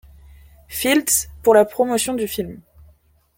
Fields 0.67 1.29
pour 1.43 1.53
le 1.53 1.63
promotion 1.63 2.15
du 2.15 2.27
film. 2.27 2.61